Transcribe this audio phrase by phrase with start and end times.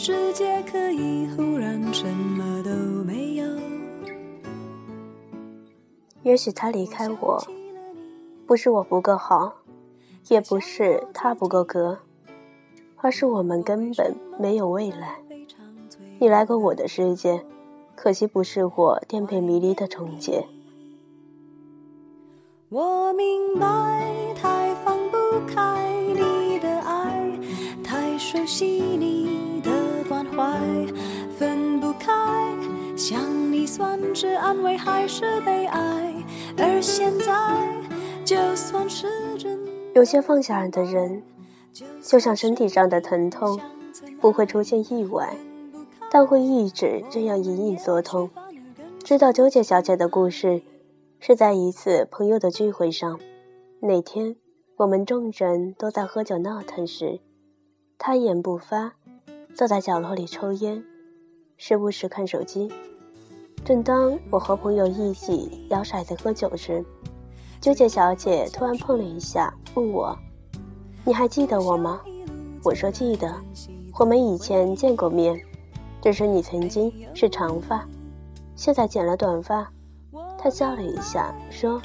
[0.00, 2.70] 世界可以忽然什么都
[3.02, 3.44] 没有。
[6.22, 7.42] 也许他离开我，
[8.46, 9.52] 不是我不够好，
[10.28, 11.98] 也不是他不够格，
[12.98, 15.18] 而是我们根本没有未来。
[16.20, 17.44] 你来过我的世界，
[17.96, 20.46] 可惜不是我颠沛迷离的终结。
[22.68, 27.36] 我明白，太放不开你的爱，
[27.82, 29.17] 太熟悉你
[33.78, 36.12] 算是安慰还是悲哀？
[36.56, 37.32] 而现在，
[38.24, 39.06] 就算是
[39.38, 39.56] 真，
[39.94, 41.22] 有些放下的人，
[42.02, 43.60] 就像身体上的疼痛，
[44.20, 45.32] 不会出现意外，
[46.10, 48.28] 但会一直这样隐隐作痛。
[49.04, 50.60] 知道纠结小姐的故事。
[51.20, 53.18] 是在一次朋友的聚会上，
[53.80, 54.36] 那天
[54.76, 57.18] 我们众人都在喝酒闹腾时，
[57.98, 58.94] 他一言不发，
[59.52, 60.84] 坐在角落里抽烟，
[61.56, 62.70] 时不时看手机。
[63.68, 66.82] 正当我和朋友一起摇骰子喝酒时，
[67.60, 70.16] 纠结小姐突然碰了一下，问我
[71.04, 72.00] ：“你还记得我吗？”
[72.64, 73.30] 我说：“记得，
[73.98, 75.38] 我们以前见过面，
[76.00, 77.86] 只是你曾经是长发，
[78.56, 79.70] 现在剪了短发。”
[80.42, 81.78] 她笑了一下，说：“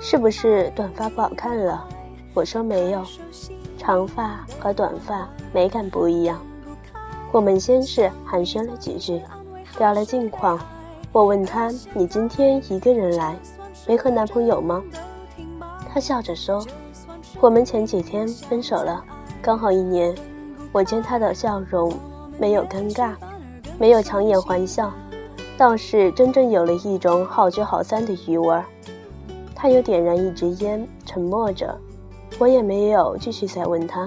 [0.00, 1.88] 是不是短发不好看了？”
[2.34, 3.04] 我说：“没有，
[3.78, 6.44] 长发和短发美感不一样。”
[7.30, 9.22] 我们先是寒暄了几句，
[9.78, 10.58] 聊了近况。
[11.14, 13.36] 我问他：“你今天一个人来，
[13.86, 14.82] 没和男朋友吗？”
[15.88, 16.60] 他笑着说
[17.40, 19.04] ：“我们前几天分手了，
[19.40, 20.12] 刚好一年。”
[20.72, 21.96] 我见他的笑容
[22.36, 23.12] 没有尴尬，
[23.78, 24.92] 没有强颜欢笑。
[25.56, 28.64] 倒是真正有了一种好聚好散的余味儿。
[29.54, 31.78] 他又点燃一支烟，沉默着，
[32.40, 34.04] 我也没有继续再问他。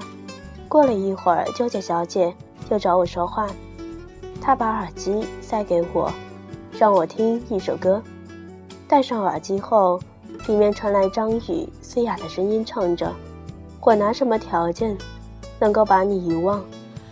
[0.68, 2.36] 过了一会儿，纠结小姐
[2.70, 3.48] 又找我说话，
[4.42, 6.12] 她把耳机塞给我，
[6.80, 8.00] 让我听一首歌。
[8.88, 10.00] 戴上耳机后，
[10.48, 13.12] 里面传来张宇嘶哑的声音，唱着
[13.82, 14.96] ：“我拿什么条件
[15.60, 16.64] 能够把你遗忘？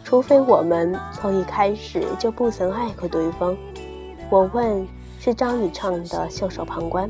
[0.04, 3.58] 除非我们从一开始就不曾爱过对方。”
[4.30, 4.88] 我问
[5.20, 7.10] ：“是张宇唱的《袖手旁观》？”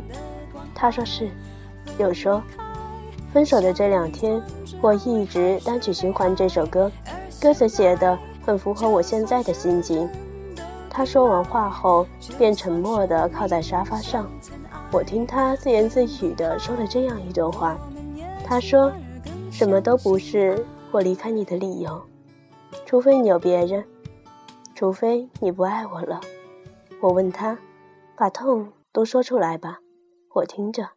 [0.73, 1.29] 他说是。
[1.97, 2.41] 又说
[3.31, 4.41] ：“分手的这两天，
[4.81, 6.91] 我一直单曲循环这首歌，
[7.39, 10.09] 歌词写的很符合我现在的心情。”
[10.95, 12.07] 他说完话后，
[12.37, 14.31] 便沉默地靠在沙发上。
[14.93, 17.77] 我听他自言自语地说了这样一段话
[18.47, 18.89] ：“他说，
[19.51, 22.01] 什么都不是我离开你的理由，
[22.85, 23.83] 除非你有别人，
[24.73, 26.21] 除非你不爱我了。”
[27.03, 27.59] 我问他
[28.15, 29.79] ：“把痛都说出来吧，
[30.33, 30.87] 我听着。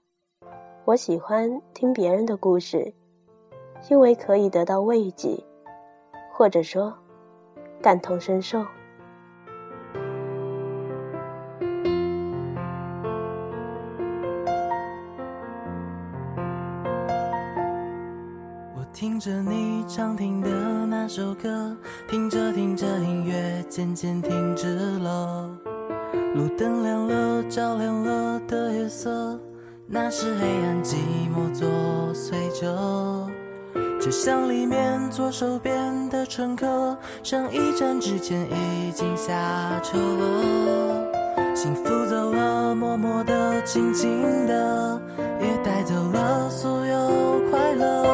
[0.85, 2.95] 我喜欢听别人的故事，
[3.91, 5.43] 因为可以得到慰藉，
[6.33, 6.97] 或者说
[7.83, 8.65] 感同身受。”
[18.93, 20.49] 听着你常听的
[20.87, 21.77] 那首歌，
[22.09, 25.49] 听着听着音乐渐渐停止了。
[26.35, 29.39] 路灯亮了，照亮了的夜色，
[29.87, 30.97] 那是黑暗寂
[31.35, 31.69] 寞作
[32.13, 33.29] 祟着。
[34.01, 41.55] 车厢里面左手边的乘客，上一站之前已经下车了。
[41.55, 45.01] 幸福走了，默默的，静静的，
[45.41, 48.08] 也带走了所有快乐。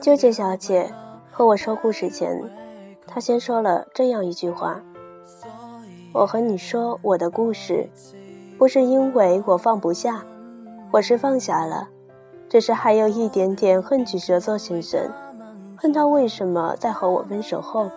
[0.00, 0.92] 纠结小姐
[1.30, 2.38] 和我说故事前。
[3.06, 4.80] 她先说了这样一句话
[6.12, 7.88] ：“我和你说我的故事，
[8.58, 10.24] 不是因为我放不下，
[10.90, 11.88] 我是放下了，
[12.48, 15.10] 只是还有一点点恨巨蛇座先生，
[15.76, 17.90] 恨他为什么在和我分手后，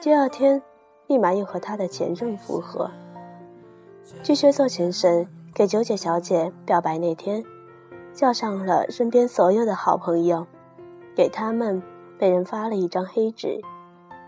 [0.00, 0.60] 第二天
[1.06, 2.90] 立马又和他的前任复合。
[4.22, 7.44] 巨蟹座先生给九姐小姐表白那天，
[8.18, 10.44] 叫上了身边所有的好朋友，
[11.14, 11.80] 给他们
[12.18, 13.60] 每人发了一张黑纸。”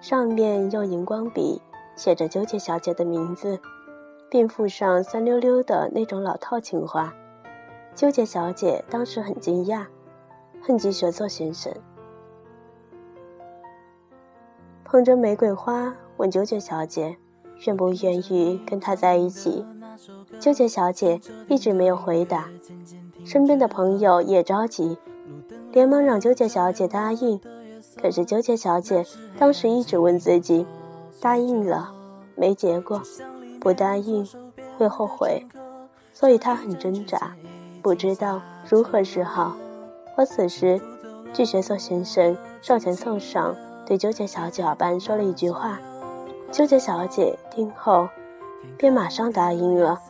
[0.00, 1.60] 上面用荧光笔
[1.96, 3.58] 写着纠结小姐的名字，
[4.30, 7.12] 并附上酸溜溜的那种老套情话。
[7.96, 9.86] 纠结小姐当时很惊讶，
[10.62, 11.74] 恨极学座先生，
[14.84, 17.16] 捧着玫瑰花问纠结小姐
[17.66, 19.66] 愿不愿意跟他在一起。
[20.38, 22.48] 纠结小姐一直没有回答，
[23.30, 24.98] 身边的朋友也着急，
[25.70, 27.40] 连忙让纠结小姐答应。
[28.02, 29.06] 可是纠结小姐
[29.38, 30.66] 当时一直问自己：
[31.20, 31.94] 答应了
[32.34, 33.00] 没结果，
[33.60, 34.26] 不答应
[34.76, 35.46] 会后悔。
[36.12, 37.32] 所以她很挣扎，
[37.80, 39.56] 不知道如何是好。
[40.16, 40.80] 而此时，
[41.32, 43.54] 巨学座先生上前送上，
[43.86, 45.78] 对纠结小姐耳畔说了一句话。
[46.50, 48.08] 纠结小姐听后，
[48.76, 50.00] 便马上答应了。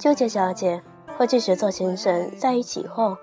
[0.00, 0.82] 纠结小姐
[1.20, 3.14] 和巨学座先生在一起后，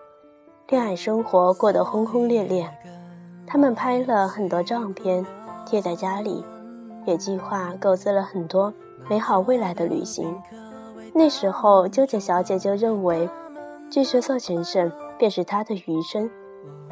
[0.69, 2.69] 恋爱生活过得轰轰烈烈。
[3.47, 5.25] 他们拍了很多照片，
[5.65, 6.45] 贴在家里，
[7.07, 8.71] 也计划构思了很多
[9.09, 10.39] 美好未来的旅行。
[11.11, 13.27] 那时候，纠结小姐就认为，
[13.89, 16.29] 巨学座先生便是她的余生，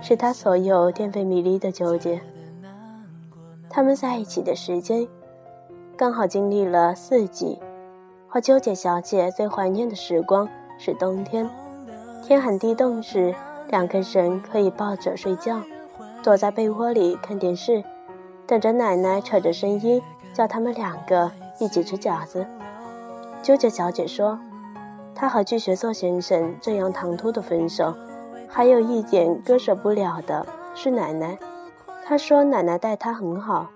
[0.01, 2.19] 是她所有颠沛迷离的纠结。
[3.69, 5.07] 他们在一起的时间，
[5.95, 7.59] 刚好经历了四季。
[8.27, 11.50] 和纠结小姐最怀念的时光是冬天，
[12.24, 13.33] 天寒地冻时，
[13.69, 15.62] 两个人可以抱着睡觉，
[16.24, 17.83] 躲在被窝里看电视，
[18.45, 20.01] 等着奶奶扯着声音
[20.33, 22.45] 叫他们两个一起吃饺子。
[23.42, 24.39] 纠结小姐说，
[25.13, 27.94] 她和巨蟹座先生这样唐突的分手，
[28.48, 31.38] 还有一点割舍不了的是奶奶。
[32.04, 33.69] 她说奶奶待她很好。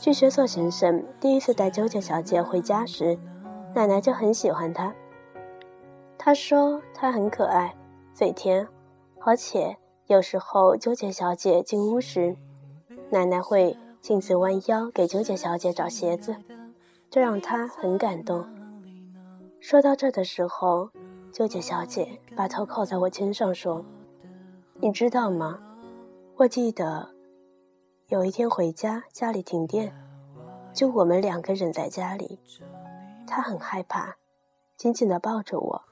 [0.00, 3.18] 巨蟹座先生第一次带纠结小姐回家时，
[3.74, 4.92] 奶奶就很喜欢她。
[6.24, 7.74] 她说她很可爱，
[8.14, 8.68] 嘴甜，
[9.22, 9.76] 而且
[10.06, 12.36] 有时候纠结小姐进屋时，
[13.10, 16.36] 奶奶会亲自弯腰给纠结小姐找鞋子，
[17.10, 18.46] 这让她很感动。
[19.58, 20.90] 说到这的时候，
[21.32, 23.84] 纠结小姐把头靠在我肩上说
[24.80, 25.58] ：“你知道吗？
[26.36, 27.08] 我记得
[28.06, 29.92] 有一天回家，家里停电，
[30.72, 32.38] 就我们两个人在家里。
[33.26, 34.18] 她很害怕，
[34.76, 35.82] 紧紧地抱着我，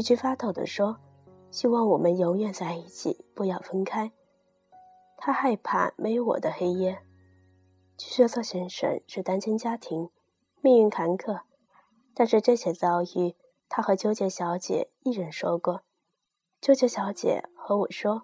[0.00, 0.96] 一直发抖地说
[1.52, 4.10] ：‘希望我们永远在一起，不要分开。’
[5.18, 7.00] 他害怕没有我的黑夜。
[7.98, 10.08] 巨蟹座先生是单亲家庭，
[10.62, 11.40] 命运坎坷。”
[12.16, 13.36] 但是这些遭遇，
[13.68, 15.82] 他和纠结小姐一人说过。
[16.62, 18.22] 纠结小姐和我说，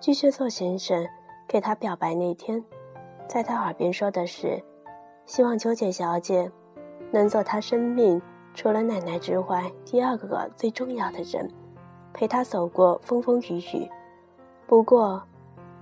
[0.00, 1.06] 巨蟹座先生
[1.46, 2.64] 给他表白那天，
[3.28, 4.64] 在他耳边说的是，
[5.26, 6.50] 希望纠结小姐
[7.12, 8.20] 能做他生命
[8.54, 11.50] 除了奶奶之外第二个最重要的人，
[12.12, 13.88] 陪他走过风风雨雨。
[14.66, 15.22] 不过，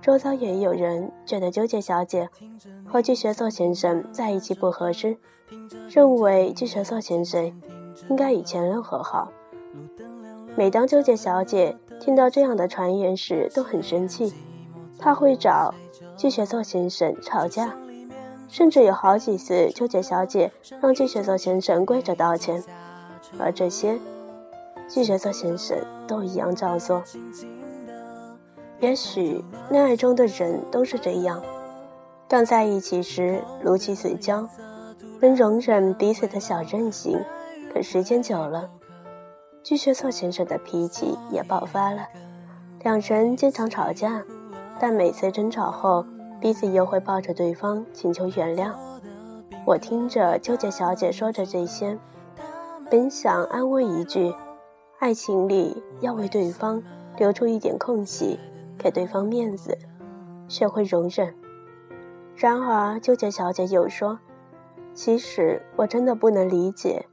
[0.01, 2.29] 周遭也有人觉得纠结小姐
[2.85, 5.17] 和巨蟹座先生在一起不合适，
[5.89, 7.61] 认为巨蟹座先生
[8.09, 9.31] 应该与前任和好。
[10.55, 14.33] 每当纠结小姐听到这样的传言时，都很生气，
[14.97, 15.73] 她会找
[16.15, 17.75] 巨蟹座先生吵架，
[18.49, 20.51] 甚至有好几次纠结小姐
[20.81, 22.63] 让巨蟹座先生跪着道歉，
[23.37, 23.97] 而这些
[24.89, 27.03] 巨蟹座先生都一样照做。
[28.79, 31.41] 也许恋爱中的人都是这样，
[32.27, 34.49] 刚在一起时如漆似胶，
[35.21, 37.19] 能容忍彼此的小任性，
[37.73, 38.69] 可时间久了，
[39.61, 42.07] 巨蟹座先生的脾气也爆发了。
[42.83, 44.23] 两人经常吵架，
[44.79, 46.05] 但每次争吵后，
[46.39, 48.73] 彼此又会抱着对方请求原谅。
[49.65, 51.97] 我听着纠结小姐说着这些，
[52.89, 54.33] 本想安慰一句：
[54.99, 56.81] 爱情里要为对方
[57.17, 58.39] 留出一点空隙。
[58.81, 59.77] 给对方面子，
[60.47, 61.35] 学会容忍。
[62.33, 64.17] 然而，纠结小姐又说
[64.95, 67.05] ：“其实我真的不能理解，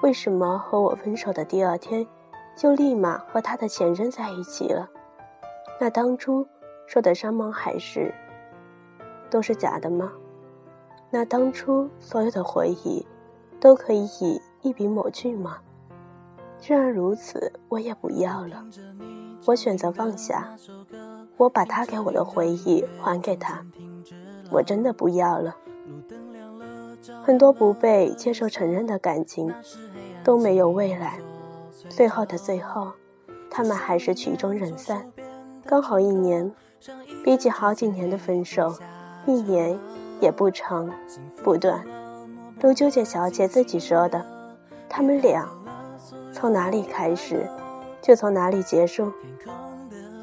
[0.00, 2.06] 为什么和我分手的第二天，
[2.56, 4.88] 就立马和他的前任在一起了？
[5.78, 6.48] 那当初
[6.86, 8.14] 说的山盟海誓，
[9.32, 10.12] 都是假的吗？
[11.10, 13.06] 那当初所有的回忆，
[13.58, 15.56] 都可以以一笔抹去吗？
[16.60, 18.62] 既然如此，我也不要了。
[19.46, 20.54] 我选择放下。”
[21.38, 23.64] 我把他给我的回忆还给他，
[24.50, 25.56] 我真的不要了。
[27.24, 29.52] 很多不被接受承认的感情
[30.22, 31.18] 都没有未来，
[31.88, 32.92] 最后的最后，
[33.50, 35.10] 他们还是曲终人散。
[35.64, 36.52] 刚好一年，
[37.24, 38.72] 比起好几年的分手，
[39.26, 39.78] 一年
[40.20, 40.90] 也不长
[41.42, 41.84] 不短。
[42.60, 44.24] 都纠结小姐自己说的，
[44.88, 45.48] 他们俩
[46.32, 47.48] 从哪里开始，
[48.00, 49.12] 就从哪里结束。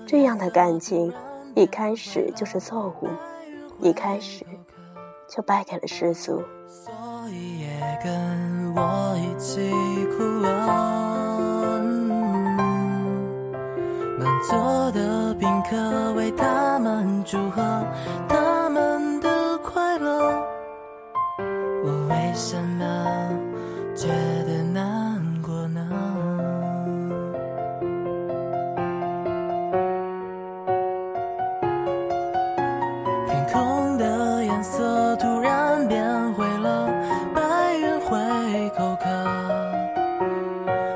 [0.06, 1.14] 这样的感情，
[1.54, 3.08] 一开始就是错误，
[3.82, 4.46] 一开始
[5.28, 6.42] 就败给了世俗。
[6.68, 6.94] 所
[7.30, 9.72] 以也跟我一起
[10.16, 11.00] 哭了。
[14.18, 17.62] 满座的宾客为他们祝贺
[22.30, 22.86] 为什么
[23.96, 24.08] 觉
[24.46, 25.82] 得难过呢？
[33.26, 36.88] 天空的颜色突然变灰了
[37.34, 37.42] 白
[37.78, 39.10] 云会口渴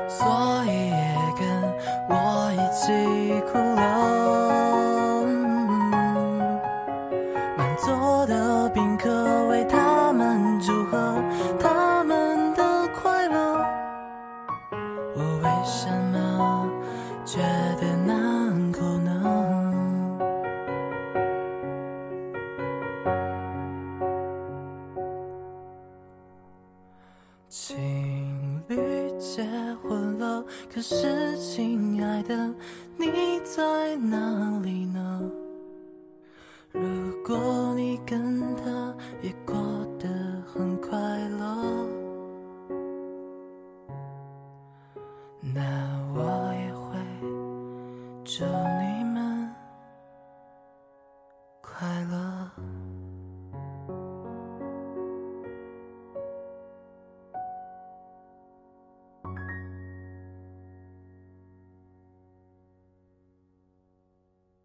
[0.08, 1.44] 所以也跟
[2.10, 3.73] 我一起哭。
[30.74, 32.52] 可是亲爱的，
[32.96, 33.06] 你
[33.44, 35.30] 在哪里呢？
[36.72, 36.82] 如
[37.24, 39.54] 果你跟他也过
[40.00, 40.08] 得
[40.44, 40.98] 很快
[41.38, 41.86] 乐，
[45.54, 45.62] 那
[46.12, 46.98] 我也会
[48.24, 48.73] 祝。